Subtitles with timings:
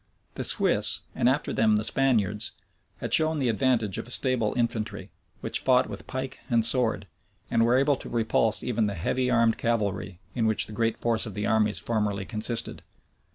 [0.33, 2.53] The Swiss, and after them the Spaniards,
[2.97, 5.11] had shown the advantage of a stable infantry,
[5.43, 7.05] who fought with pike and sword,
[7.51, 11.27] and were able to repulse even the heavy armed cavalry, in which the great force
[11.27, 12.81] of the armies formerly consisted.